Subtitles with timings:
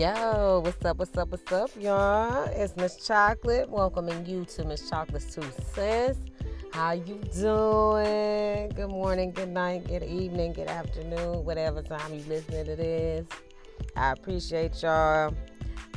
[0.00, 2.44] Yo, what's up, what's up, what's up, y'all?
[2.54, 5.44] It's Miss Chocolate welcoming you to Miss Chocolate's Two
[5.74, 6.18] Cents.
[6.72, 8.70] How you doing?
[8.70, 13.26] Good morning, good night, good evening, good afternoon, whatever time you listening to this.
[13.94, 15.34] I appreciate y'all.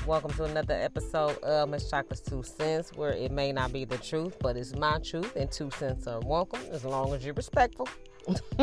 [0.06, 4.00] Welcome to another episode of Miss Chocolate's Two Cents, where it may not be the
[4.00, 7.88] truth, but it's my truth, and two cents are welcome as long as you're respectful.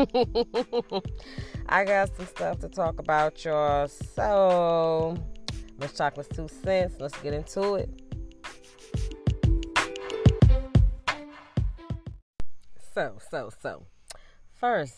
[1.69, 3.87] I got some stuff to talk about, y'all.
[3.87, 5.17] So,
[5.79, 7.89] Miss Chocolate's Two Cents, let's get into it.
[12.93, 13.85] So, so, so.
[14.53, 14.95] First,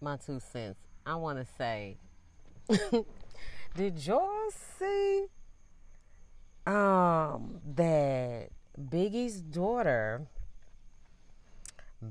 [0.00, 0.78] my two cents.
[1.04, 1.96] I want to say,
[3.76, 5.26] did y'all see
[6.66, 10.26] um that Biggie's daughter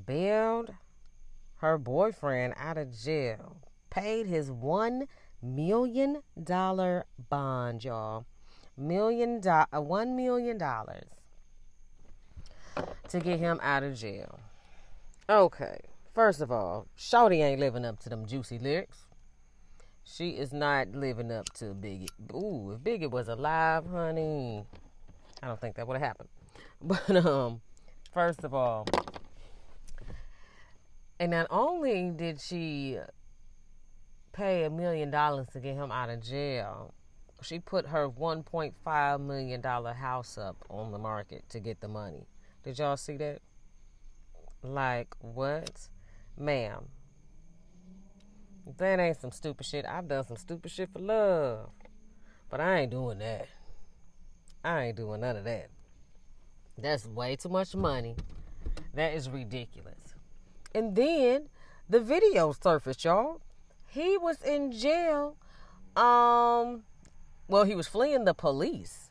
[0.06, 0.72] bailed
[1.58, 3.56] her boyfriend out of jail,
[3.90, 5.06] paid his one
[5.42, 8.26] million dollar bond, y'all.
[8.76, 11.08] Million do- uh, one million dollars
[13.08, 14.38] to get him out of jail.
[15.28, 15.80] Okay,
[16.14, 18.98] first of all, Shawty ain't living up to them juicy lyrics.
[20.04, 22.08] She is not living up to Biggie.
[22.32, 24.64] Ooh, if Biggie was alive, honey,
[25.42, 26.28] I don't think that would have happened.
[26.80, 27.60] But um,
[28.14, 28.86] first of all,
[31.20, 32.98] and not only did she
[34.32, 36.94] pay a million dollars to get him out of jail,
[37.42, 42.26] she put her $1.5 million house up on the market to get the money.
[42.62, 43.40] Did y'all see that?
[44.62, 45.88] Like, what?
[46.36, 46.86] Ma'am,
[48.76, 49.84] that ain't some stupid shit.
[49.86, 51.70] I've done some stupid shit for love.
[52.50, 53.48] But I ain't doing that.
[54.64, 55.70] I ain't doing none of that.
[56.76, 58.16] That's way too much money.
[58.94, 59.97] That is ridiculous.
[60.74, 61.48] And then
[61.88, 63.40] the video surfaced, y'all.
[63.88, 65.36] He was in jail.
[65.96, 66.84] Um,
[67.48, 69.10] well, he was fleeing the police.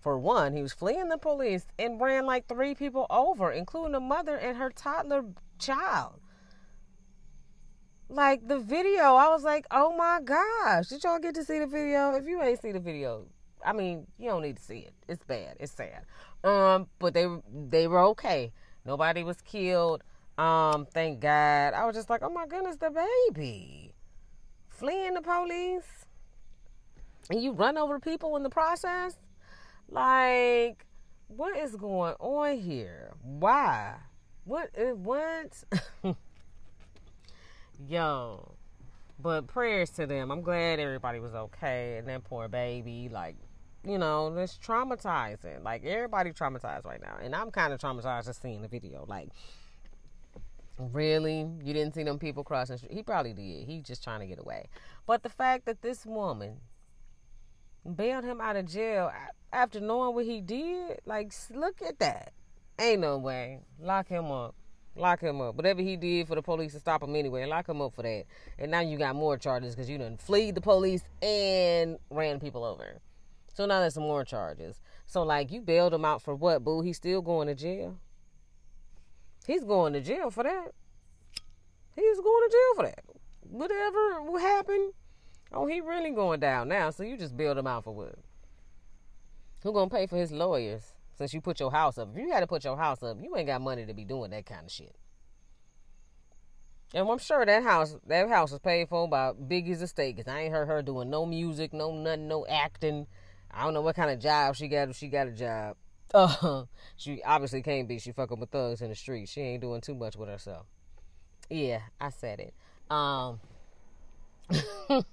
[0.00, 4.00] For one, he was fleeing the police and ran like three people over, including a
[4.00, 5.24] mother and her toddler
[5.58, 6.20] child.
[8.08, 11.66] Like the video, I was like, "Oh my gosh!" Did y'all get to see the
[11.66, 12.12] video?
[12.14, 13.26] If you ain't see the video,
[13.64, 14.94] I mean, you don't need to see it.
[15.08, 15.56] It's bad.
[15.58, 16.04] It's sad.
[16.44, 18.52] Um, but they they were okay.
[18.84, 20.04] Nobody was killed.
[20.38, 21.74] Um, thank God.
[21.74, 23.94] I was just like, oh my goodness, the baby.
[24.68, 26.06] Fleeing the police.
[27.30, 29.16] And you run over people in the process?
[29.88, 30.84] Like,
[31.28, 33.12] what is going on here?
[33.22, 33.96] Why?
[34.44, 35.64] What what?
[37.88, 38.52] Yo.
[39.18, 40.30] But prayers to them.
[40.30, 41.96] I'm glad everybody was okay.
[41.98, 43.36] And that poor baby, like,
[43.84, 45.64] you know, it's traumatizing.
[45.64, 47.16] Like everybody traumatized right now.
[47.22, 49.04] And I'm kind of traumatized just seeing the video.
[49.08, 49.30] Like
[50.78, 51.48] Really?
[51.64, 52.78] You didn't see them people crossing?
[52.90, 53.66] He probably did.
[53.66, 54.68] He just trying to get away.
[55.06, 56.58] But the fact that this woman
[57.94, 59.10] bailed him out of jail
[59.52, 62.32] after knowing what he did, like, look at that.
[62.78, 63.60] Ain't no way.
[63.80, 64.54] Lock him up.
[64.94, 65.56] Lock him up.
[65.56, 68.24] Whatever he did for the police to stop him anyway, lock him up for that.
[68.58, 72.64] And now you got more charges because you done fleed the police and ran people
[72.64, 73.00] over.
[73.54, 74.80] So now there's some more charges.
[75.06, 76.82] So, like, you bailed him out for what, boo?
[76.82, 77.98] He's still going to jail.
[79.46, 80.72] He's going to jail for that.
[81.94, 83.04] He's going to jail for that.
[83.42, 84.92] Whatever happened,
[85.52, 86.90] oh, he really going down now.
[86.90, 88.16] So you just build him out for what?
[89.62, 92.10] Who gonna pay for his lawyers since you put your house up?
[92.12, 94.30] If you had to put your house up, you ain't got money to be doing
[94.30, 94.94] that kind of shit.
[96.94, 100.42] And I'm sure that house that house was paid for by Biggie's estate because I
[100.42, 103.08] ain't heard her doing no music, no nothing, no acting.
[103.50, 105.76] I don't know what kind of job she got if she got a job.
[106.14, 106.64] Uh,
[106.96, 107.98] she obviously can't be.
[107.98, 109.28] She fucking with thugs in the street.
[109.28, 110.66] She ain't doing too much with herself.
[111.50, 112.54] Yeah, I said it.
[112.90, 113.40] Um,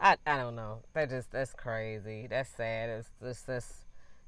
[0.00, 0.80] I I don't know.
[0.94, 2.26] That just that's crazy.
[2.28, 2.90] That's sad.
[2.90, 3.84] It's just this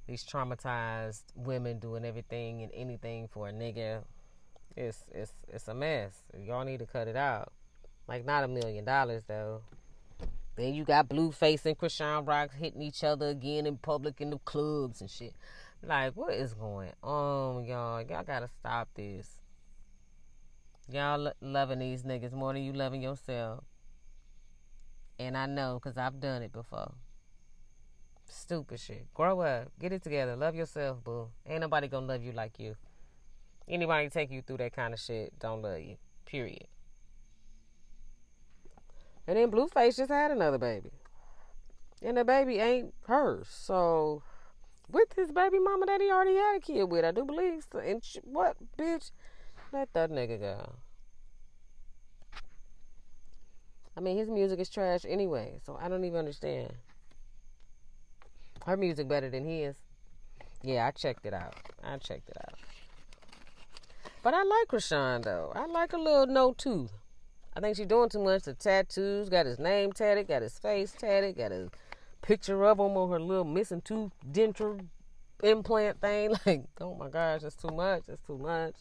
[0.06, 4.02] these traumatized women doing everything and anything for a nigga.
[4.76, 6.12] It's it's it's a mess.
[6.38, 7.52] Y'all need to cut it out.
[8.08, 9.62] Like not a million dollars though.
[10.60, 14.36] Then you got Blueface and Chrisean Rock hitting each other again in public in the
[14.40, 15.34] clubs and shit.
[15.82, 18.02] Like, what is going on, y'all?
[18.02, 19.40] Y'all gotta stop this.
[20.92, 23.64] Y'all lo- loving these niggas more than you loving yourself.
[25.18, 26.92] And I know because I've done it before.
[28.26, 29.06] Stupid shit.
[29.14, 29.72] Grow up.
[29.80, 30.36] Get it together.
[30.36, 31.28] Love yourself, boo.
[31.46, 32.76] Ain't nobody gonna love you like you.
[33.66, 35.96] Anybody take you through that kind of shit don't love you.
[36.26, 36.66] Period.
[39.30, 40.90] And then Blueface just had another baby.
[42.02, 43.46] And the baby ain't hers.
[43.48, 44.24] So,
[44.90, 47.64] with his baby mama that he already had a kid with, I do believe.
[47.70, 47.78] So.
[47.78, 49.12] And sh- what, bitch?
[49.72, 50.72] Let that nigga go.
[53.96, 56.72] I mean, his music is trash anyway, so I don't even understand.
[58.66, 59.76] Her music better than his.
[60.64, 61.54] Yeah, I checked it out.
[61.84, 62.58] I checked it out.
[64.24, 65.52] But I like Chrisean though.
[65.54, 66.99] I like a little no tooth.
[67.54, 68.42] I think she's doing too much.
[68.44, 71.68] The tattoos, got his name tatted, got his face tatted, got his
[72.22, 74.80] picture of him on her little missing tooth denture
[75.42, 76.34] implant thing.
[76.46, 78.04] Like, oh my gosh, that's too much.
[78.06, 78.74] That's too much.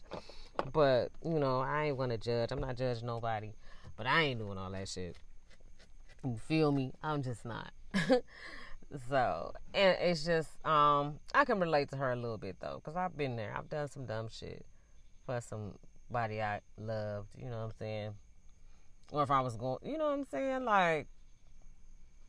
[0.72, 2.52] But, you know, I ain't gonna judge.
[2.52, 3.52] I'm not judging nobody.
[3.96, 5.16] But I ain't doing all that shit.
[6.24, 6.92] You feel me?
[7.02, 7.72] I'm just not.
[9.08, 12.96] so, and it's just, um, I can relate to her a little bit though, because
[12.96, 13.54] I've been there.
[13.56, 14.64] I've done some dumb shit
[15.26, 18.12] for somebody I loved, you know what I'm saying?
[19.12, 20.64] Or if I was going, you know what I'm saying?
[20.64, 21.08] Like,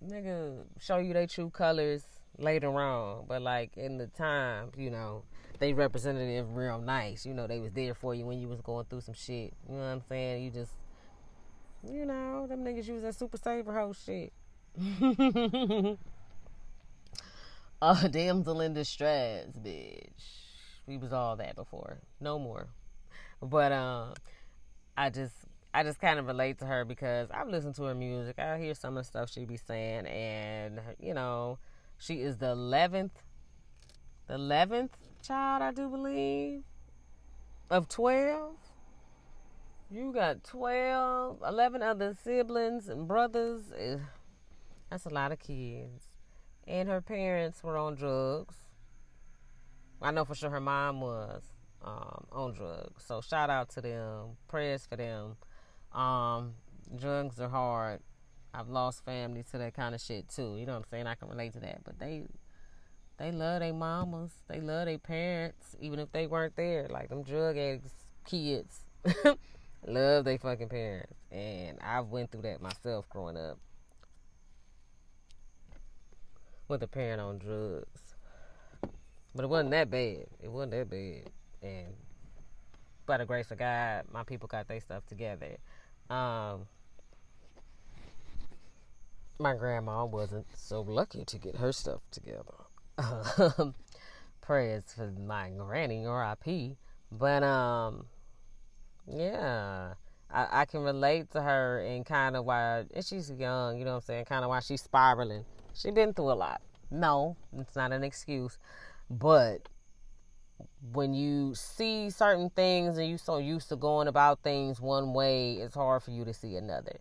[0.05, 2.03] nigga, show you their true colors
[2.37, 3.25] later on.
[3.27, 5.23] But like in the time, you know,
[5.59, 7.25] they representative real nice.
[7.25, 9.53] You know, they was there for you when you was going through some shit.
[9.69, 10.43] You know what I'm saying?
[10.43, 10.71] You just
[11.89, 14.33] you know, them niggas use that super saver whole shit.
[17.81, 20.07] uh damsel in distress, bitch.
[20.87, 21.99] We was all that before.
[22.19, 22.67] No more.
[23.41, 24.13] But um
[24.97, 25.35] I just
[25.73, 28.39] I just kind of relate to her because I've listened to her music.
[28.39, 31.59] I hear some of the stuff she be saying, and you know,
[31.97, 33.23] she is the eleventh,
[34.27, 36.63] the eleventh child, I do believe,
[37.69, 38.55] of twelve.
[39.93, 43.73] You got 12, 11 other siblings and brothers.
[44.89, 46.07] That's a lot of kids.
[46.65, 48.55] And her parents were on drugs.
[50.01, 51.43] I know for sure her mom was
[51.83, 53.03] um, on drugs.
[53.05, 54.37] So shout out to them.
[54.47, 55.35] Prayers for them.
[55.93, 56.53] Um,
[56.95, 57.99] drugs are hard.
[58.53, 60.57] I've lost family to that kind of shit too.
[60.57, 61.07] You know what I'm saying?
[61.07, 61.83] I can relate to that.
[61.83, 62.23] But they
[63.17, 64.31] they love their mamas.
[64.47, 66.87] They love their parents, even if they weren't there.
[66.89, 67.93] Like them drug addicts
[68.25, 68.81] kids.
[69.87, 71.13] love their fucking parents.
[71.31, 73.57] And I've went through that myself growing up.
[76.67, 78.15] With a parent on drugs.
[79.33, 80.25] But it wasn't that bad.
[80.41, 81.29] It wasn't that bad.
[81.61, 81.93] And
[83.05, 85.57] by the grace of God, my people got their stuff together.
[86.11, 86.67] Um,
[89.39, 92.53] my grandma wasn't so lucky to get her stuff together.
[94.41, 96.75] prayers for my granny or IP.
[97.11, 98.05] But um
[99.07, 99.93] yeah.
[100.29, 103.91] I, I can relate to her and kind of why and she's young, you know
[103.91, 105.45] what I'm saying, kind of why she's spiraling.
[105.73, 106.61] She's been through a lot.
[106.89, 108.57] No, it's not an excuse.
[109.09, 109.69] But
[110.91, 115.53] when you see certain things and you're so used to going about things one way,
[115.53, 116.99] it's hard for you to see another.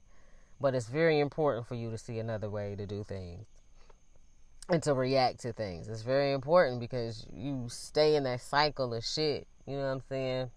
[0.60, 3.46] But it's very important for you to see another way to do things
[4.68, 5.88] and to react to things.
[5.88, 9.46] It's very important because you stay in that cycle of shit.
[9.66, 10.50] You know what I'm saying?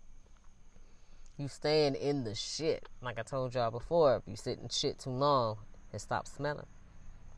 [1.38, 2.88] You staying in the shit.
[3.02, 5.58] Like I told y'all before, if you sit in shit too long,
[5.92, 6.68] it stops smelling.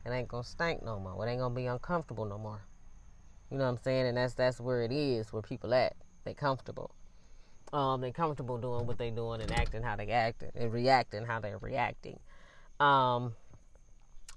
[0.04, 1.26] It ain't gonna stink no more.
[1.26, 2.60] It ain't gonna be uncomfortable no more.
[3.50, 4.06] You know what I'm saying?
[4.06, 5.94] And that's that's where it is, where people at.
[6.24, 6.90] They comfortable.
[7.72, 11.40] Um, they comfortable doing what they doing and acting how they acting and reacting how
[11.40, 12.18] they're reacting.
[12.80, 13.34] Um,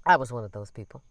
[0.06, 1.02] I was one of those people.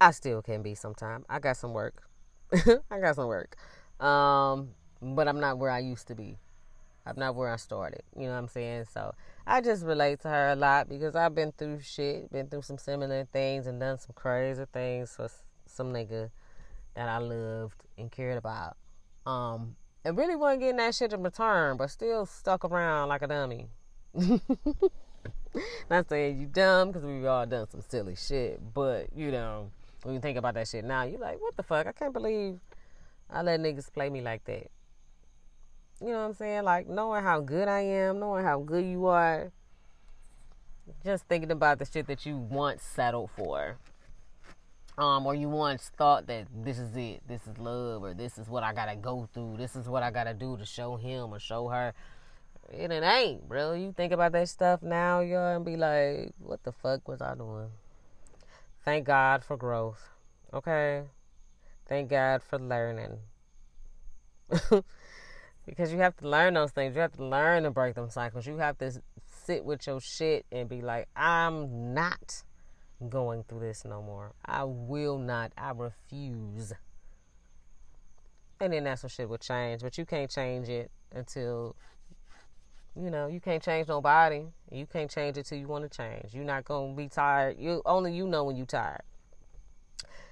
[0.00, 1.24] I still can be sometime.
[1.28, 2.02] I got some work.
[2.52, 3.56] I got some work.
[4.00, 4.70] Um,
[5.02, 6.38] but I'm not where I used to be.
[7.06, 8.02] I'm not where I started.
[8.16, 8.84] You know what I'm saying?
[8.92, 9.14] So
[9.46, 12.78] I just relate to her a lot because I've been through shit, been through some
[12.78, 15.28] similar things and done some crazy things for
[15.66, 16.30] some nigga
[16.98, 18.76] that I loved and cared about.
[19.24, 23.28] Um, and really wasn't getting that shit in return, but still stuck around like a
[23.28, 23.68] dummy.
[25.88, 29.70] Not saying you dumb, because we've all done some silly shit, but you know,
[30.02, 31.86] when you think about that shit now, you're like, what the fuck?
[31.86, 32.58] I can't believe
[33.30, 34.68] I let niggas play me like that.
[36.00, 36.64] You know what I'm saying?
[36.64, 39.52] Like knowing how good I am, knowing how good you are,
[41.04, 43.78] just thinking about the shit that you once settled for
[44.98, 48.48] um, or you once thought that this is it, this is love, or this is
[48.48, 51.38] what I gotta go through, this is what I gotta do to show him or
[51.38, 51.94] show her.
[52.70, 53.72] It ain't, bro.
[53.72, 57.34] You think about that stuff now, y'all, and be like, what the fuck was I
[57.34, 57.68] doing?
[58.84, 60.02] Thank God for growth,
[60.52, 61.04] okay?
[61.88, 63.18] Thank God for learning.
[65.66, 66.94] because you have to learn those things.
[66.94, 68.46] You have to learn to break them cycles.
[68.46, 69.00] You have to
[69.44, 72.42] sit with your shit and be like, I'm not
[73.08, 74.32] going through this no more.
[74.44, 75.52] I will not.
[75.56, 76.72] I refuse.
[78.60, 79.82] And then that's when shit will change.
[79.82, 81.76] But you can't change it until,
[82.96, 84.46] you know, you can't change nobody.
[84.70, 86.34] You can't change it till you want to change.
[86.34, 87.56] You're not going to be tired.
[87.58, 89.02] You Only you know when you're tired.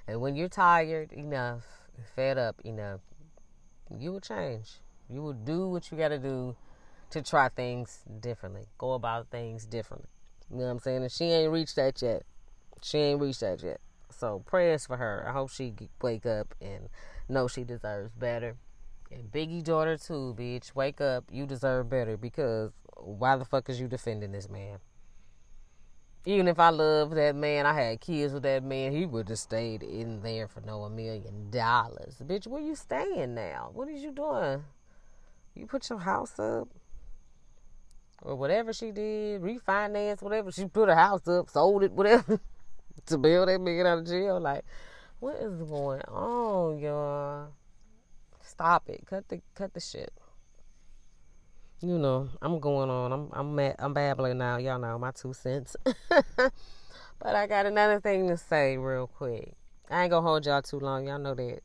[0.09, 1.65] And when you're tired enough,
[2.15, 3.01] fed up enough,
[3.97, 4.81] you will change.
[5.09, 6.57] You will do what you got to do
[7.11, 8.67] to try things differently.
[8.79, 10.09] Go about things differently.
[10.51, 11.03] You know what I'm saying?
[11.03, 12.25] And she ain't reached that yet.
[12.87, 13.81] She ain't reached that yet.
[14.11, 15.25] So prayers for her.
[15.29, 16.89] I hope she wake up and
[17.29, 18.55] know she deserves better.
[19.11, 20.73] And Biggie daughter too, bitch.
[20.73, 21.25] Wake up.
[21.33, 24.79] You deserve better because why the fuck is you defending this man?
[26.27, 29.39] Even if I love that man, I had kids with that man, he would have
[29.41, 32.23] stayed in there for no a million dollars.
[32.25, 33.71] Bitch, where you staying now?
[33.73, 34.63] What is you doing?
[35.57, 36.69] You put your house up?
[38.23, 40.53] Or whatever she did, refinance, whatever.
[40.53, 42.41] She put her house up, sold it, whatever,
[43.07, 44.41] to bail that man out of jail.
[44.41, 44.65] Like,
[45.21, 47.49] what is going on, y'all?
[48.41, 49.05] Stop it.
[49.07, 50.13] Cut the cut the shit
[51.81, 53.13] you know, I'm going on.
[53.13, 54.57] I'm I'm mad, I'm babbling now.
[54.57, 55.77] Y'all know my two cents.
[56.37, 56.53] but
[57.23, 59.55] I got another thing to say real quick.
[59.91, 61.07] I ain't gonna hold y'all too long.
[61.07, 61.61] Y'all know that.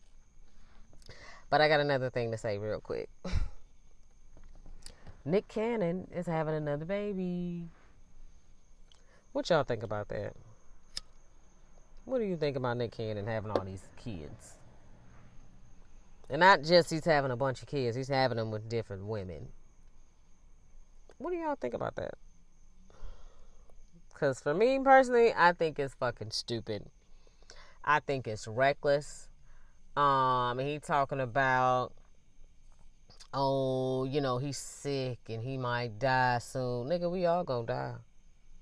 [1.50, 3.10] But I got another thing to say real quick.
[5.26, 7.70] Nick Cannon is having another baby.
[9.32, 10.34] What y'all think about that?
[12.12, 14.58] What do you think about Nick Cannon having all these kids?
[16.30, 19.48] And not just he's having a bunch of kids, he's having them with different women.
[21.20, 22.16] What do y'all think about that?
[24.10, 26.84] Because for me personally, I think it's fucking stupid.
[27.86, 29.30] I think it's reckless.
[29.96, 31.94] Um, he talking about,
[33.34, 36.90] oh, you know, he's sick and he might die soon.
[36.90, 37.96] Nigga, we all gonna die.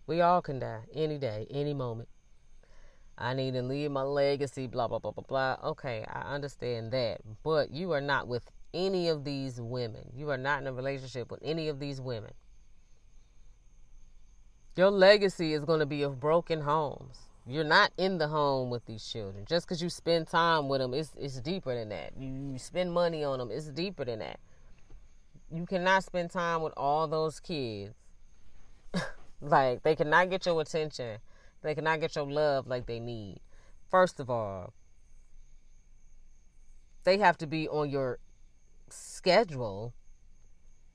[0.05, 2.09] We all can die any day, any moment.
[3.19, 5.57] I need to leave my legacy, blah, blah, blah, blah, blah.
[5.71, 7.19] Okay, I understand that.
[7.43, 10.09] But you are not with any of these women.
[10.15, 12.31] You are not in a relationship with any of these women.
[14.77, 17.19] Your legacy is going to be of broken homes.
[17.45, 19.43] You're not in the home with these children.
[19.45, 22.13] Just because you spend time with them, it's, it's deeper than that.
[22.17, 24.39] You, you spend money on them, it's deeper than that.
[25.51, 27.93] You cannot spend time with all those kids.
[29.41, 31.17] like, they cannot get your attention.
[31.61, 33.41] They cannot get your love like they need.
[33.89, 34.73] First of all,
[37.03, 38.19] they have to be on your
[38.89, 39.93] schedule.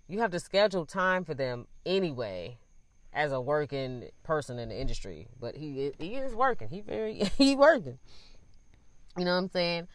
[0.08, 2.58] You have to schedule time for them anyway
[3.12, 6.68] as a working person in the industry, but he he is working.
[6.68, 7.98] He very he working.
[9.16, 9.88] You know what I'm saying?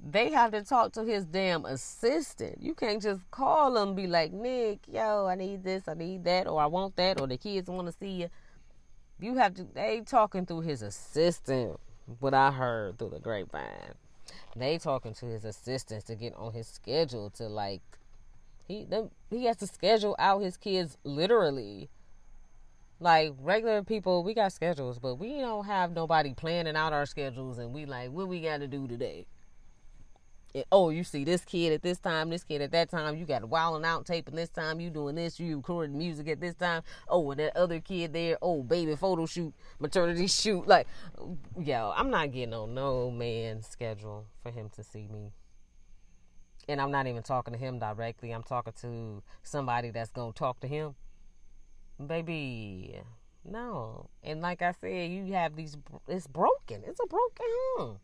[0.00, 2.60] They have to talk to his damn assistant.
[2.60, 6.46] You can't just call him be like, Nick, yo, I need this, I need that,
[6.46, 8.28] or I want that, or the kids want to see you.
[9.24, 9.64] You have to.
[9.64, 11.80] They talking through his assistant.
[12.20, 13.94] What I heard through the grapevine,
[14.54, 17.80] they talking to his assistants to get on his schedule to like.
[18.68, 21.88] He them, he has to schedule out his kids literally
[23.00, 27.58] like regular people, we got schedules, but we don't have nobody planning out our schedules
[27.58, 29.26] and we like what we got to do today.
[30.70, 33.16] Oh, you see this kid at this time, this kid at that time.
[33.16, 34.80] You got Wild 'N Out taping this time.
[34.80, 35.40] You doing this.
[35.40, 36.82] You recording music at this time.
[37.08, 38.38] Oh, and that other kid there.
[38.40, 40.66] Oh, baby photo shoot, maternity shoot.
[40.66, 40.86] Like,
[41.58, 45.32] yo, I'm not getting on no man's schedule for him to see me.
[46.68, 48.30] And I'm not even talking to him directly.
[48.30, 50.94] I'm talking to somebody that's gonna talk to him
[52.04, 53.00] baby
[53.44, 55.76] no and like i said you have these
[56.08, 57.46] it's broken it's a broken
[57.76, 57.98] home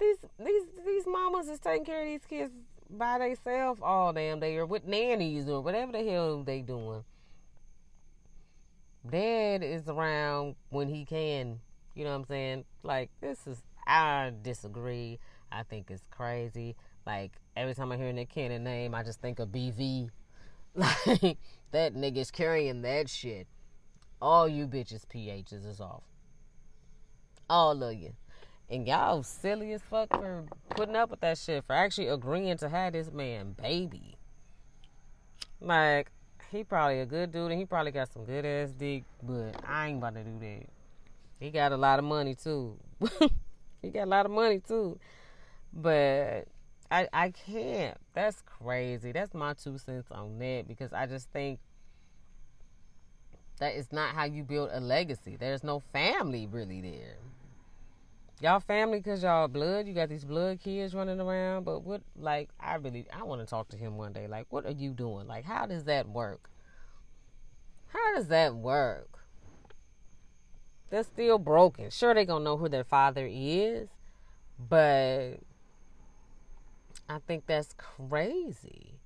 [0.00, 2.52] these these these mamas is taking care of these kids
[2.90, 7.04] by themselves all damn day or with nannies or whatever the hell they doing
[9.08, 11.60] dad is around when he can
[11.94, 15.18] you know what i'm saying like this is i disagree
[15.52, 16.74] i think it's crazy
[17.06, 20.10] like every time I hear Nick Cannon name, I just think of BV.
[20.72, 21.36] Like
[21.72, 23.48] that nigga's carrying that shit.
[24.22, 26.04] All you bitches PHs is off.
[27.48, 28.12] All of you.
[28.70, 32.68] And y'all silly as fuck for putting up with that shit, for actually agreeing to
[32.68, 34.16] have this man baby.
[35.60, 36.12] Like,
[36.52, 39.88] he probably a good dude and he probably got some good ass dick, but I
[39.88, 40.66] ain't about to do that.
[41.40, 42.76] He got a lot of money too.
[43.82, 45.00] he got a lot of money too.
[45.72, 46.46] But
[46.90, 47.96] I I can't.
[48.14, 49.12] That's crazy.
[49.12, 51.60] That's my two cents on that because I just think
[53.58, 55.36] that is not how you build a legacy.
[55.38, 57.16] There's no family really there.
[58.40, 59.86] Y'all family because y'all blood.
[59.86, 61.64] You got these blood kids running around.
[61.64, 64.26] But what, like, I really, I want to talk to him one day.
[64.26, 65.26] Like, what are you doing?
[65.26, 66.48] Like, how does that work?
[67.88, 69.18] How does that work?
[70.88, 71.90] They're still broken.
[71.90, 73.88] Sure, they gonna know who their father is,
[74.58, 75.34] but
[77.08, 79.00] I think that's crazy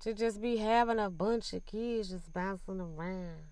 [0.00, 3.46] to just be having a bunch of kids just bouncing around.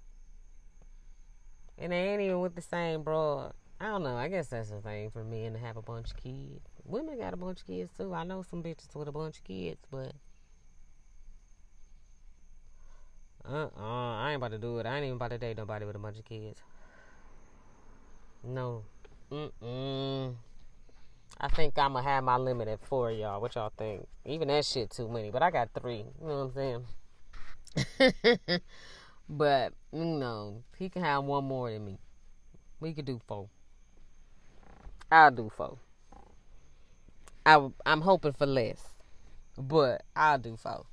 [1.78, 3.54] And they ain't even with the same broad.
[3.80, 4.16] I don't know.
[4.16, 6.60] I guess that's the thing for men to have a bunch of kids.
[6.84, 8.12] Women got a bunch of kids too.
[8.12, 10.12] I know some bitches with a bunch of kids, but
[13.44, 14.86] Uh uh I ain't about to do it.
[14.86, 16.60] I ain't even about to date nobody with a bunch of kids.
[18.44, 18.84] No.
[19.32, 20.34] Mm mm.
[21.40, 23.40] I think I'm gonna have my limit at four, y'all.
[23.40, 24.06] What y'all think?
[24.26, 26.04] Even that shit too many, but I got three.
[26.20, 26.84] You know what I'm
[27.96, 28.60] saying?
[29.28, 31.98] but you know, he can have one more than me.
[32.78, 33.48] We could do four.
[35.10, 35.78] I'll do four.
[37.44, 38.82] I, I'm hoping for less,
[39.56, 40.86] but I'll do four.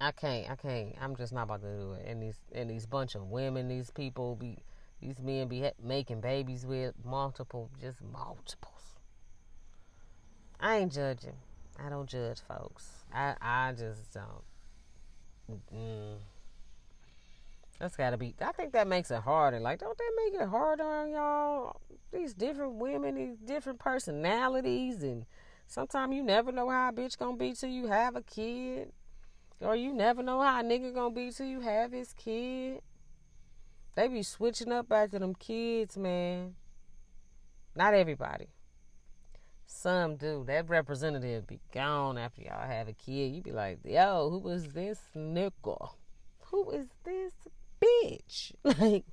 [0.00, 0.50] I can't.
[0.50, 0.94] I can't.
[1.00, 2.06] I'm just not about to do it.
[2.06, 4.58] And these and these bunch of women, these people be,
[5.00, 8.96] these men be making babies with multiple, just multiples.
[10.58, 11.36] I ain't judging.
[11.78, 12.86] I don't judge folks.
[13.12, 14.44] I I just don't.
[15.74, 16.16] Mm.
[17.80, 18.34] That's gotta be.
[18.42, 19.58] I think that makes it harder.
[19.58, 21.80] Like, don't that make it harder on y'all?
[22.12, 25.24] These different women, these different personalities, and
[25.66, 28.92] sometimes you never know how a bitch gonna be till you have a kid.
[29.62, 32.82] Or you never know how a nigga gonna be till you have his kid.
[33.94, 36.56] They be switching up after them kids, man.
[37.74, 38.48] Not everybody.
[39.66, 40.44] Some do.
[40.46, 43.34] That representative be gone after y'all have a kid.
[43.34, 45.90] You be like, yo, who was this nigga?
[46.50, 47.32] Who is this
[47.82, 48.52] bitch?
[48.64, 49.04] Like,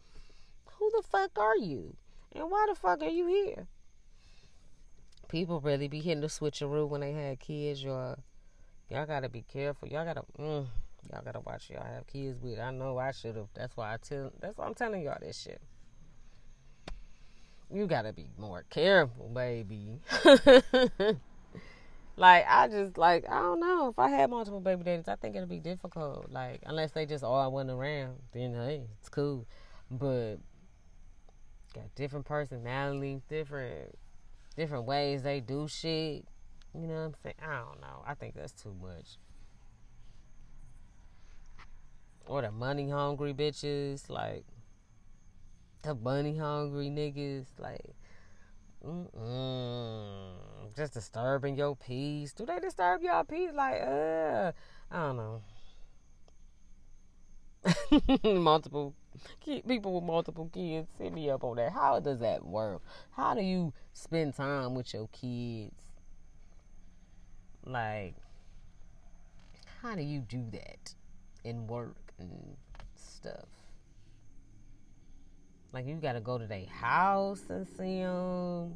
[0.74, 1.96] who the fuck are you?
[2.34, 3.68] And why the fuck are you here?
[5.28, 8.18] People really be hitting the switcheroo when they had kids, y'all.
[8.90, 9.88] Y'all gotta be careful.
[9.88, 10.66] Y'all gotta, mm,
[11.12, 12.60] y'all gotta watch y'all have kids with.
[12.60, 13.48] I know I should have.
[13.54, 14.32] That's why I tell.
[14.40, 15.62] That's why I'm telling y'all this shit.
[17.74, 20.00] You gotta be more careful, baby.
[22.18, 25.36] like I just like I don't know if I had multiple baby daddies, I think
[25.36, 26.32] it'd be difficult.
[26.32, 29.46] Like unless they just all went around, then hey, it's cool.
[29.90, 30.38] But
[31.74, 33.96] got different personalities, different
[34.56, 36.26] different ways they do shit.
[36.74, 37.36] You know what I'm saying?
[37.42, 38.04] I don't know.
[38.06, 39.18] I think that's too much.
[42.26, 44.44] Or the money hungry bitches, like
[45.84, 47.96] the money hungry niggas, like
[48.86, 52.34] mm just disturbing your peace.
[52.34, 53.50] Do they disturb your peace?
[53.54, 54.52] Like, uh,
[54.92, 55.42] I don't know.
[58.42, 58.94] multiple
[59.44, 61.72] people with multiple kids, hit me up on that.
[61.72, 62.82] How does that work?
[63.12, 65.74] How do you spend time with your kids?
[67.66, 68.14] Like,
[69.82, 70.94] how do you do that
[71.44, 72.56] in work and
[72.96, 73.57] stuff?
[75.74, 78.74] Like, you gotta go to their house and see them.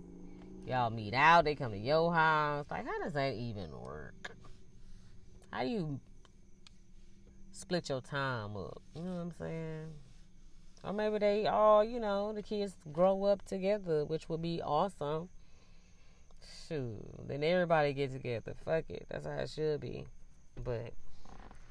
[0.67, 2.65] Y'all meet out, they come to your house.
[2.69, 4.35] Like, how does that even work?
[5.51, 5.99] How do you
[7.51, 8.81] split your time up?
[8.95, 9.87] You know what I'm saying?
[10.83, 15.29] Or maybe they all, you know, the kids grow up together, which would be awesome
[16.71, 18.53] shoot, then everybody get together.
[18.65, 19.05] Fuck it.
[19.09, 20.05] That's how it should be.
[20.63, 20.93] But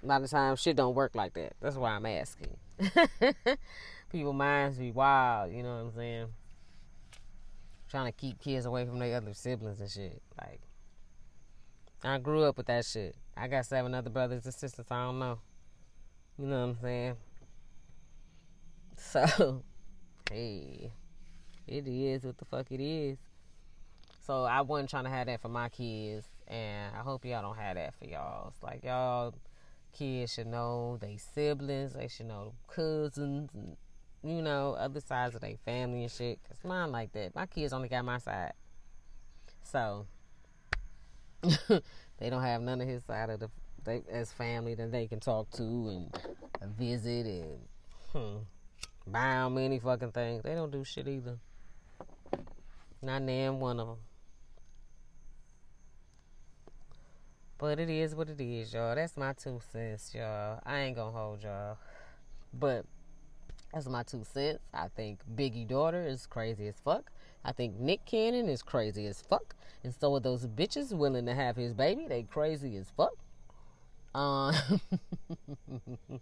[0.03, 1.55] a lot of times shit don't work like that.
[1.61, 2.57] That's why I'm asking.
[4.11, 6.27] People minds be wild, you know what I'm saying?
[7.89, 10.21] Trying to keep kids away from their other siblings and shit.
[10.41, 10.61] Like
[12.03, 13.15] I grew up with that shit.
[13.37, 15.39] I got seven other brothers and sisters, I don't know.
[16.39, 17.17] You know what I'm saying?
[19.03, 19.63] So
[20.31, 20.93] hey,
[21.67, 23.17] it is what the fuck it is.
[24.27, 27.57] So I wasn't trying to have that for my kids, and I hope y'all don't
[27.57, 28.49] have that for y'all.
[28.49, 29.35] It's like y'all
[29.93, 33.77] kids should know they siblings, they should know cousins, and
[34.23, 36.39] you know other sides of their family and shit.
[36.47, 37.35] Cause mine like that.
[37.35, 38.53] My kids only got my side,
[39.63, 40.07] so
[41.43, 43.51] they don't have none of his side of the
[43.85, 46.15] they as family that they can talk to and
[46.77, 47.59] visit and
[48.13, 48.39] hmm,
[49.07, 50.43] buy them any fucking things.
[50.43, 51.39] They don't do shit either.
[53.03, 53.97] Not name one of them.
[57.57, 58.95] But it is what it is, y'all.
[58.95, 60.61] That's my two cents, y'all.
[60.65, 61.77] I ain't gonna hold y'all.
[62.53, 62.85] But
[63.73, 64.61] that's my two cents.
[64.75, 67.11] I think Biggie daughter is crazy as fuck.
[67.45, 69.55] I think Nick Cannon is crazy as fuck.
[69.83, 72.07] And so are those bitches willing to have his baby.
[72.09, 73.15] They crazy as fuck.
[74.15, 74.55] Um,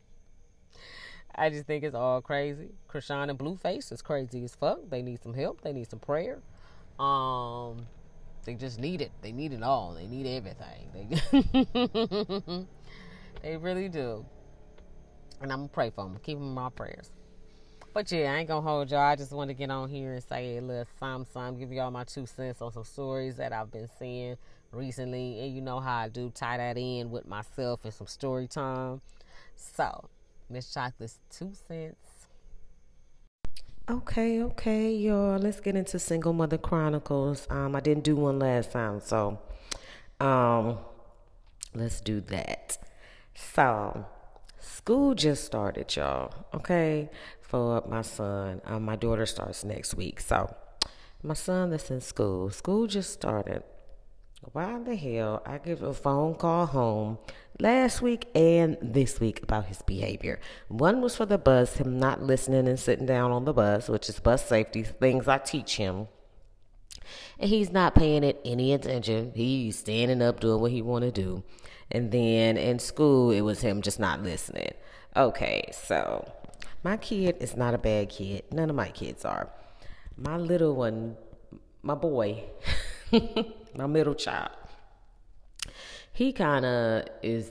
[1.35, 2.69] I just think it's all crazy.
[2.89, 4.81] Chrisean and Blueface is crazy as fuck.
[4.91, 5.63] They need some help.
[5.63, 6.41] They need some prayer.
[6.99, 7.87] Um,
[8.45, 9.13] they just need it.
[9.23, 9.95] They need it all.
[9.95, 10.91] They need everything.
[10.93, 12.67] They,
[13.43, 14.25] they really do.
[15.41, 16.19] And I'm gonna pray for them.
[16.23, 17.11] Keep them in my prayers.
[17.99, 19.01] But yeah, I ain't gonna hold y'all.
[19.01, 21.91] I just want to get on here and say a little some some, give y'all
[21.91, 24.37] my two cents on some stories that I've been seeing
[24.71, 25.41] recently.
[25.41, 29.01] And you know how I do tie that in with myself and some story time.
[29.57, 30.09] So,
[30.49, 32.29] Miss Chocolate's two cents
[33.91, 35.37] Okay, okay, y'all.
[35.37, 37.49] Let's get into Single Mother Chronicles.
[37.51, 39.41] Um, I didn't do one last time, so
[40.21, 40.79] um,
[41.75, 42.79] let's do that.
[43.35, 44.07] So,
[44.61, 46.33] school just started, y'all.
[46.55, 47.11] Okay,
[47.49, 48.61] for my son.
[48.65, 50.55] Um, my daughter starts next week, so
[51.23, 52.51] my son that's in school.
[52.51, 53.65] School just started.
[54.53, 57.19] Why the hell I give a phone call home
[57.59, 60.39] last week and this week about his behavior?
[60.69, 64.09] One was for the bus, him not listening and sitting down on the bus, which
[64.09, 66.07] is bus safety things I teach him.
[67.39, 69.33] And he's not paying it any attention.
[69.35, 71.43] He's standing up doing what he want to do.
[71.91, 74.75] And then in school, it was him just not listening.
[75.17, 76.31] Okay, so
[76.83, 78.45] my kid is not a bad kid.
[78.53, 79.49] None of my kids are.
[80.17, 81.17] My little one,
[81.83, 82.45] my boy,
[83.77, 84.51] my middle child,
[86.13, 87.51] he kind of is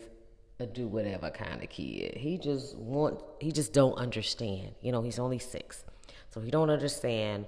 [0.60, 2.16] a do whatever kind of kid.
[2.18, 4.76] He just want he just don't understand.
[4.82, 5.84] You know, he's only 6.
[6.30, 7.46] So he don't understand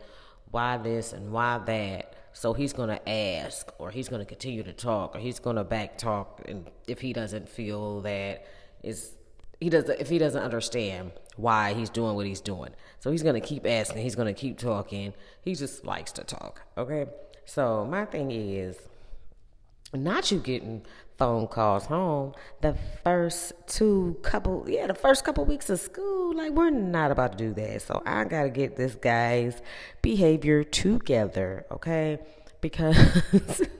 [0.51, 2.15] why this and why that.
[2.33, 5.55] So he's going to ask or he's going to continue to talk or he's going
[5.55, 8.45] to back talk and if he doesn't feel that
[8.83, 9.15] is
[9.59, 12.71] he doesn't if he doesn't understand why he's doing what he's doing.
[12.99, 15.13] So he's gonna keep asking, he's gonna keep talking.
[15.41, 16.61] He just likes to talk.
[16.77, 17.05] Okay.
[17.45, 18.77] So my thing is
[19.93, 20.85] not you getting
[21.17, 26.53] phone calls home the first two couple yeah the first couple weeks of school like
[26.53, 29.61] we're not about to do that so i gotta get this guy's
[30.01, 32.17] behavior together okay
[32.61, 33.61] because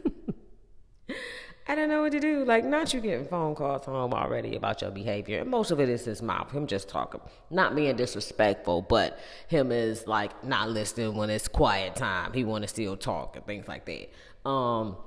[1.70, 2.44] I don't know what to do.
[2.46, 5.42] Like, not you getting phone calls home already about your behavior.
[5.42, 7.22] And most of it is his mouth, him just talking.
[7.52, 12.34] Not being disrespectful, but him is like not listening when it's quiet time.
[12.34, 14.50] He want to still talk and things like that.
[14.50, 14.98] Um,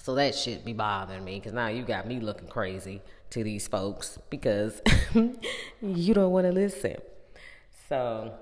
[0.00, 3.68] so that shit be bothering me because now you got me looking crazy to these
[3.68, 4.82] folks because
[5.80, 6.96] you don't want to listen.
[7.88, 8.34] So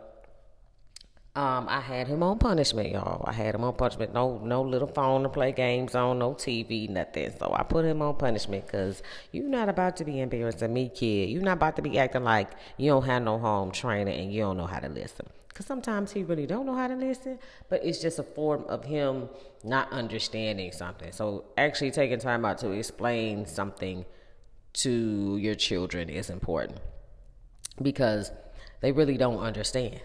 [1.34, 3.24] um, I had him on punishment, y'all.
[3.26, 4.12] I had him on punishment.
[4.12, 7.32] No, no little phone to play games on, no TV, nothing.
[7.38, 11.30] So I put him on punishment because you're not about to be embarrassing me, kid.
[11.30, 14.42] You're not about to be acting like you don't have no home training and you
[14.42, 15.26] don't know how to listen.
[15.48, 17.38] Because sometimes he really don't know how to listen,
[17.70, 19.30] but it's just a form of him
[19.64, 21.12] not understanding something.
[21.12, 24.04] So actually taking time out to explain something
[24.74, 26.78] to your children is important
[27.80, 28.30] because
[28.82, 30.00] they really don't understand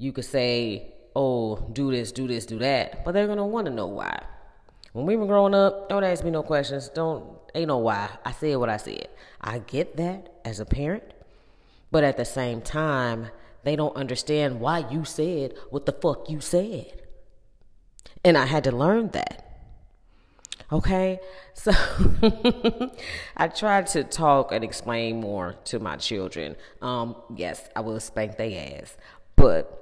[0.00, 3.72] you could say, oh, do this, do this, do that, but they're gonna want to
[3.72, 4.18] know why.
[4.94, 6.88] When we were growing up, don't ask me no questions.
[6.88, 8.08] Don't ain't no why.
[8.24, 9.08] I said what I said.
[9.40, 11.04] I get that as a parent,
[11.90, 13.28] but at the same time,
[13.62, 17.02] they don't understand why you said what the fuck you said.
[18.24, 19.46] And I had to learn that.
[20.72, 21.20] Okay?
[21.52, 21.72] So
[23.36, 26.56] I tried to talk and explain more to my children.
[26.80, 28.96] Um, yes, I will spank their ass.
[29.36, 29.79] But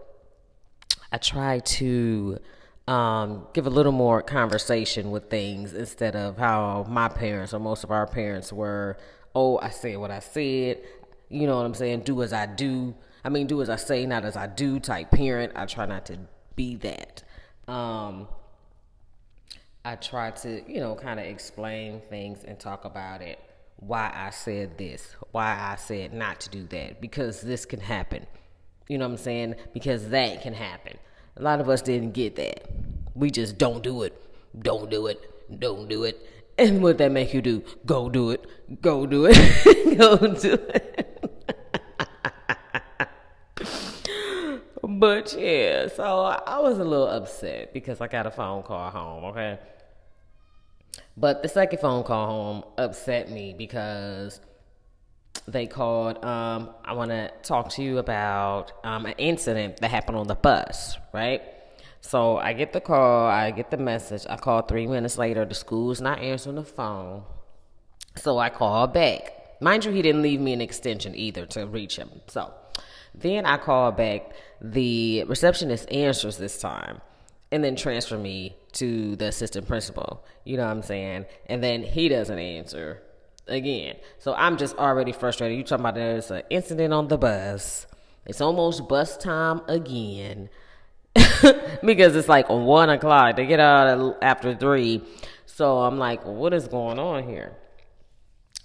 [1.10, 2.38] I try to
[2.86, 7.84] um, give a little more conversation with things instead of how my parents or most
[7.84, 8.96] of our parents were.
[9.34, 10.82] Oh, I said what I said.
[11.28, 12.00] You know what I'm saying?
[12.00, 12.94] Do as I do.
[13.24, 15.52] I mean, do as I say, not as I do type parent.
[15.54, 16.18] I try not to
[16.56, 17.22] be that.
[17.66, 18.28] Um,
[19.84, 23.38] I try to, you know, kind of explain things and talk about it.
[23.76, 28.26] Why I said this, why I said not to do that, because this can happen.
[28.88, 29.55] You know what I'm saying?
[29.72, 30.96] Because that can happen.
[31.37, 32.68] A lot of us didn't get that.
[33.14, 34.20] We just don't do it.
[34.59, 35.20] Don't do it.
[35.61, 36.18] Don't do it.
[36.57, 37.62] And what that make you do?
[37.87, 38.81] Go do it.
[38.83, 39.98] Go do it.
[39.98, 41.05] Go do it.
[44.83, 49.24] but yeah, so I was a little upset because I got a phone call home,
[49.27, 49.59] okay?
[51.16, 54.40] But the second phone call home upset me because
[55.46, 56.24] they called.
[56.24, 60.34] Um, I want to talk to you about um, an incident that happened on the
[60.34, 61.42] bus, right?
[62.00, 64.24] So I get the call, I get the message.
[64.28, 65.44] I call three minutes later.
[65.44, 67.22] The school's not answering the phone.
[68.16, 69.60] So I call back.
[69.60, 72.10] Mind you, he didn't leave me an extension either to reach him.
[72.28, 72.52] So
[73.14, 74.32] then I call back.
[74.60, 77.00] The receptionist answers this time
[77.50, 80.24] and then transfer me to the assistant principal.
[80.44, 81.26] You know what I'm saying?
[81.46, 83.02] And then he doesn't answer
[83.48, 83.96] again.
[84.18, 85.56] So I'm just already frustrated.
[85.56, 87.87] You talking about there's an incident on the bus.
[88.26, 90.50] It's almost bus time again.
[91.84, 93.37] because it's like one o'clock.
[93.37, 95.02] They get out after three.
[95.46, 97.56] So I'm like, what is going on here?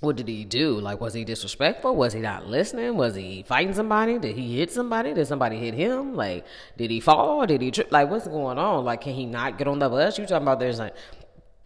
[0.01, 0.79] What did he do?
[0.81, 1.95] Like, was he disrespectful?
[1.95, 2.97] Was he not listening?
[2.97, 4.19] Was he fighting somebody?
[4.19, 5.13] Did he hit somebody?
[5.13, 6.13] Did somebody hit him?
[6.13, 6.45] Like,
[6.77, 7.45] did he fall?
[7.45, 7.89] Did he trip?
[7.89, 8.83] Like, what's going on?
[8.83, 10.19] Like, can he not get on the bus?
[10.19, 10.93] You talking about there's like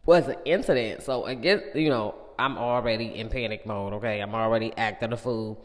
[0.05, 1.03] was an incident.
[1.03, 3.93] So guess you know I'm already in panic mode.
[3.93, 5.63] Okay, I'm already acting a fool.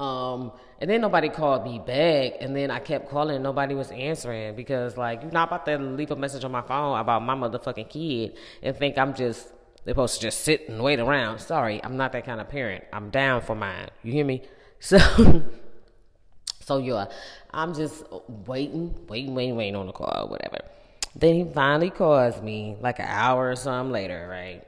[0.00, 4.56] Um, and then nobody called me back, and then I kept calling, nobody was answering
[4.56, 7.88] because like you're not about to leave a message on my phone about my motherfucking
[7.88, 9.48] kid and think I'm just
[9.86, 11.38] supposed to just sit and wait around.
[11.38, 12.84] Sorry, I'm not that kind of parent.
[12.92, 13.88] I'm down for mine.
[14.02, 14.42] You hear me?
[14.80, 14.98] So,
[16.60, 17.06] so yeah,
[17.52, 20.58] I'm just waiting, waiting, waiting, waiting on the call, whatever.
[21.16, 24.62] Then he finally calls me like an hour or something later, right?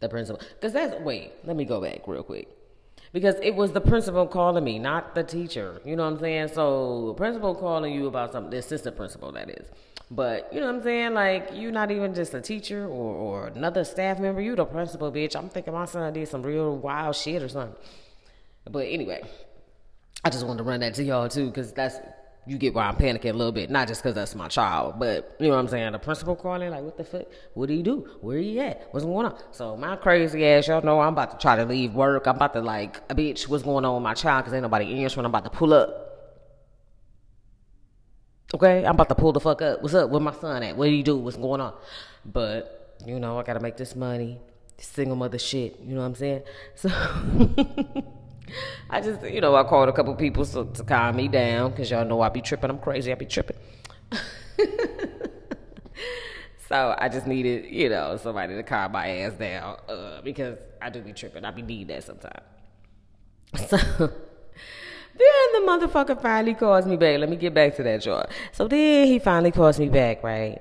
[0.00, 1.32] The principal, because that's wait.
[1.44, 2.48] Let me go back real quick
[3.12, 5.80] because it was the principal calling me, not the teacher.
[5.84, 6.48] You know what I'm saying?
[6.48, 9.66] So, principal calling you about something, the assistant principal, that is.
[10.10, 11.14] But you know what I'm saying?
[11.14, 14.40] Like you're not even just a teacher or, or another staff member.
[14.40, 15.36] You the principal, bitch.
[15.36, 17.76] I'm thinking my son did some real wild shit or something.
[18.70, 19.22] But anyway,
[20.24, 21.96] I just wanted to run that to y'all too, because that's
[22.48, 23.70] you get why I'm panicking a little bit.
[23.70, 25.92] Not just because that's my child, but you know what I'm saying.
[25.92, 27.26] The principal calling, like, what the fuck?
[27.54, 28.08] What do you do?
[28.20, 28.88] Where you at?
[28.92, 29.38] What's going on?
[29.52, 32.26] So my crazy ass, y'all know I'm about to try to leave work.
[32.26, 34.44] I'm about to like, bitch, what's going on with my child?
[34.44, 35.26] Because ain't nobody answering.
[35.26, 36.08] I'm about to pull up
[38.54, 39.82] Okay, I'm about to pull the fuck up.
[39.82, 40.08] What's up?
[40.08, 40.74] Where my son at?
[40.74, 41.18] What do you do?
[41.18, 41.74] What's going on?
[42.24, 44.40] But you know, I gotta make this money.
[44.78, 45.78] Single mother shit.
[45.80, 46.42] You know what I'm saying?
[46.74, 46.88] So
[48.90, 51.90] I just, you know, I called a couple people so, to calm me down because
[51.90, 52.70] y'all know I be tripping.
[52.70, 53.12] I'm crazy.
[53.12, 53.56] I be tripping.
[56.68, 60.90] so I just needed, you know, somebody to calm my ass down uh, because I
[60.90, 61.44] do be tripping.
[61.44, 62.44] I be needing that sometimes.
[63.68, 64.12] So.
[65.18, 67.18] Then the motherfucker finally calls me back.
[67.18, 68.26] Let me get back to that joint.
[68.52, 70.60] So then he finally calls me back, right?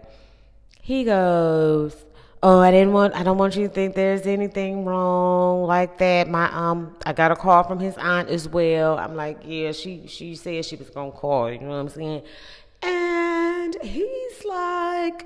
[0.82, 2.06] He goes,
[2.43, 6.30] Oh, I didn't want I don't want you to think there's anything wrong like that.
[6.30, 8.97] My um I got a call from his aunt as well.
[8.97, 12.21] I'm like, Yeah, she she said she was gonna call, you know what I'm saying?
[12.84, 15.26] And he's like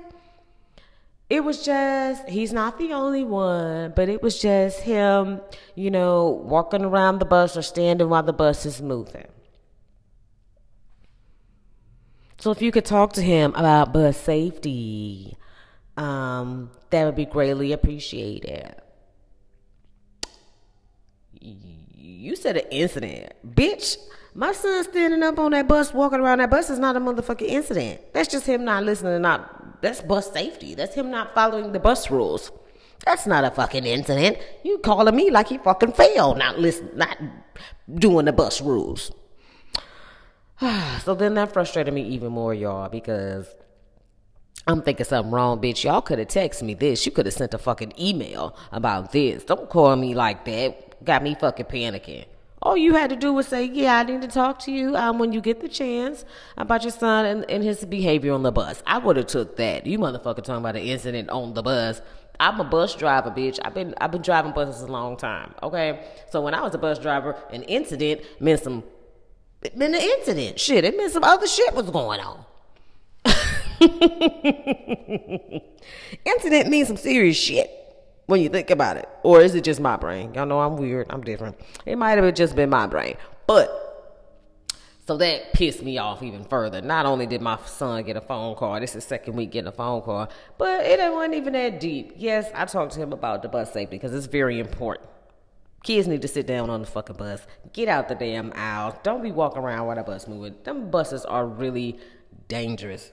[1.32, 5.40] it was just he's not the only one but it was just him
[5.74, 9.26] you know walking around the bus or standing while the bus is moving
[12.36, 15.38] so if you could talk to him about bus safety
[15.96, 18.76] um, that would be greatly appreciated
[21.40, 23.96] you said an incident bitch
[24.34, 27.48] my son standing up on that bus walking around that bus is not a motherfucking
[27.48, 30.74] incident that's just him not listening not that's bus safety.
[30.74, 32.50] That's him not following the bus rules.
[33.04, 34.38] That's not a fucking incident.
[34.62, 37.18] You calling me like he fucking failed, not listen, not
[37.92, 39.10] doing the bus rules.
[41.02, 43.48] so then that frustrated me even more, y'all, because
[44.66, 45.82] I'm thinking something wrong, bitch.
[45.82, 47.04] Y'all could have texted me this.
[47.04, 49.44] You could have sent a fucking email about this.
[49.44, 51.04] Don't call me like that.
[51.04, 52.26] Got me fucking panicking.
[52.62, 55.18] All you had to do was say, "Yeah, I need to talk to you um,
[55.18, 56.24] when you get the chance
[56.56, 59.84] about your son and, and his behavior on the bus." I would have took that.
[59.84, 62.00] You motherfucker talking about an incident on the bus.
[62.38, 63.58] I'm a bus driver, bitch.
[63.64, 65.56] I've been I've been driving buses a long time.
[65.60, 68.84] Okay, so when I was a bus driver, an incident meant some.
[69.62, 70.60] It meant an incident.
[70.60, 72.44] Shit, it meant some other shit was going on.
[76.24, 77.70] incident means some serious shit
[78.26, 79.08] when you think about it.
[79.22, 80.34] Or is it just my brain?
[80.34, 81.06] Y'all know I'm weird.
[81.10, 81.56] I'm different.
[81.86, 83.16] It might have just been my brain.
[83.46, 83.78] But
[85.06, 86.80] so that pissed me off even further.
[86.80, 89.72] Not only did my son get a phone call, this is second week getting a
[89.72, 92.14] phone call, but it wasn't even that deep.
[92.16, 95.08] Yes, I talked to him about the bus safety because it's very important.
[95.82, 97.44] Kids need to sit down on the fucking bus.
[97.72, 98.96] Get out the damn aisle.
[99.02, 100.54] Don't be walking around while the bus moving.
[100.62, 101.98] Them buses are really
[102.46, 103.12] dangerous.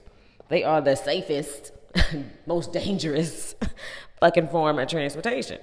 [0.50, 1.72] They are the safest,
[2.46, 3.54] most dangerous
[4.20, 5.58] fucking form of transportation.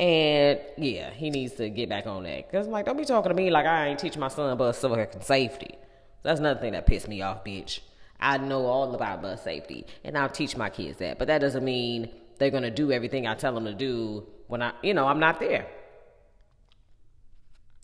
[0.00, 2.50] And yeah, he needs to get back on that.
[2.50, 4.82] Cause I'm like, don't be talking to me like I ain't teach my son bus
[5.20, 5.74] safety.
[6.22, 7.80] That's another thing that pissed me off, bitch.
[8.18, 11.18] I know all about bus safety, and I'll teach my kids that.
[11.18, 14.72] But that doesn't mean they're gonna do everything I tell them to do when I,
[14.82, 15.66] you know, I'm not there.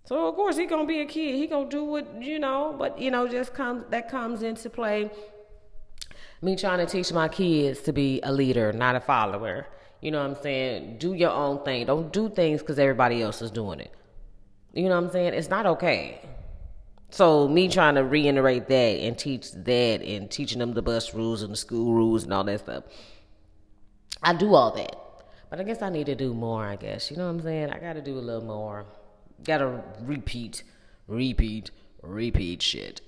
[0.07, 1.35] So of course he gonna be a kid.
[1.35, 5.11] He gonna do what you know, but you know, just comes that comes into play.
[6.47, 9.67] Me trying to teach my kids to be a leader, not a follower.
[10.01, 10.99] You know what I'm saying?
[10.99, 11.87] Do your own thing.
[11.87, 13.91] Don't do things because everybody else is doing it.
[14.73, 15.35] You know what I'm saying?
[15.35, 16.21] It's not okay.
[17.11, 21.43] So me trying to reiterate that and teach that and teaching them the bus rules
[21.43, 22.85] and the school rules and all that stuff.
[24.23, 24.95] I do all that.
[25.51, 27.11] But I guess I need to do more, I guess.
[27.11, 27.71] You know what I'm saying?
[27.71, 28.87] I gotta do a little more.
[29.43, 30.63] Gotta repeat,
[31.09, 33.01] repeat, repeat shit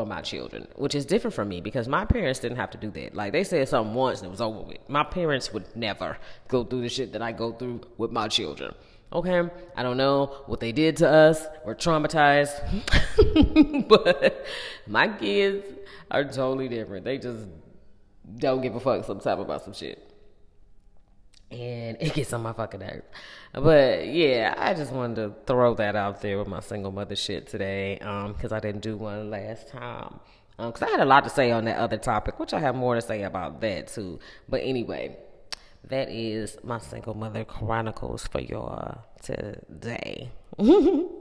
[0.00, 2.90] for my children, which is different from me because my parents didn't have to do
[2.90, 3.14] that.
[3.14, 4.78] Like they said something once and it was over with.
[4.88, 6.16] My parents would never
[6.48, 8.74] go through the shit that I go through with my children.
[9.12, 9.42] Okay,
[9.76, 11.44] I don't know what they did to us.
[11.66, 12.56] We're traumatized,
[13.88, 14.46] but
[14.86, 15.66] my kids
[16.10, 17.04] are totally different.
[17.04, 17.46] They just
[18.36, 20.09] don't give a fuck sometimes about some shit
[21.50, 23.06] and it gets on my fucking nerves.
[23.52, 27.46] But yeah, I just wanted to throw that out there with my single mother shit
[27.48, 30.20] today, um, because I didn't do one last time.
[30.58, 32.74] Um, because I had a lot to say on that other topic, which I have
[32.74, 34.20] more to say about that too.
[34.48, 35.16] But anyway,
[35.88, 40.30] that is my single mother chronicles for y'all today.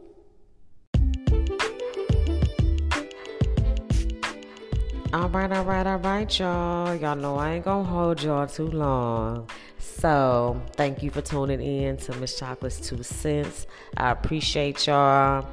[5.11, 6.93] All right, all right, all right, y'all.
[6.93, 9.49] Y'all know I ain't gonna hold y'all too long.
[9.97, 13.67] So, thank you for tuning in to Miss Chocolate's Two Cents.
[13.97, 15.45] I appreciate y'all.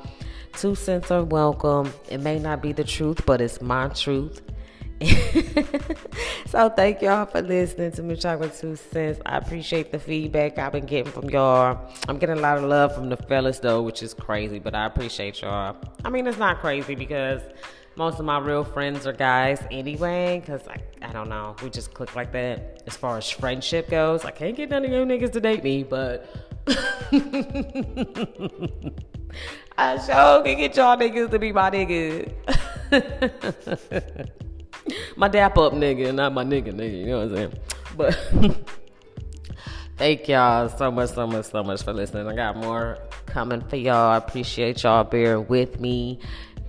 [0.52, 1.92] Two cents are welcome.
[2.08, 4.40] It may not be the truth, but it's my truth.
[6.46, 9.20] so thank y'all for listening to Miss Chocolate Two Cents.
[9.26, 11.92] I appreciate the feedback I've been getting from y'all.
[12.08, 14.86] I'm getting a lot of love from the fellas though, which is crazy, but I
[14.86, 15.76] appreciate y'all.
[16.04, 17.42] I mean, it's not crazy because
[17.96, 21.94] most of my real friends are guys anyway, because I, I don't know, we just
[21.94, 22.82] click like that.
[22.86, 25.82] As far as friendship goes, I can't get none of you niggas to date me,
[25.82, 26.28] but
[29.78, 32.32] I sure can get y'all niggas to be my niggas.
[35.16, 36.98] my dap up nigga, not my nigga nigga.
[36.98, 37.52] You know what I'm saying?
[37.96, 38.14] But
[39.96, 42.28] thank y'all so much, so much, so much for listening.
[42.28, 44.12] I got more coming for y'all.
[44.12, 46.20] I appreciate y'all bearing with me.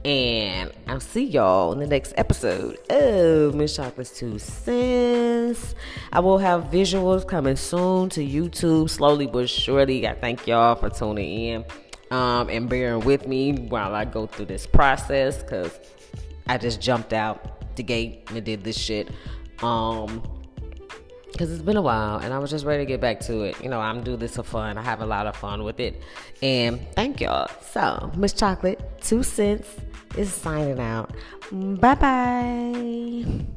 [0.05, 5.75] And I'll see y'all in the next episode of Miss Chocolate's Two Cents.
[6.13, 10.07] I will have visuals coming soon to YouTube, slowly but surely.
[10.07, 11.65] I thank y'all for tuning in
[12.12, 15.77] um, and bearing with me while I go through this process because
[16.47, 19.10] I just jumped out the gate and did this shit.
[19.62, 20.23] Um,
[21.38, 23.62] because it's been a while and I was just ready to get back to it.
[23.62, 24.78] You know, I'm doing this for fun.
[24.78, 26.02] I have a lot of fun with it.
[26.41, 27.47] And thank y'all.
[27.62, 29.69] So, Miss Chocolate, two cents
[30.17, 31.12] is signing out.
[31.52, 33.57] Bye bye.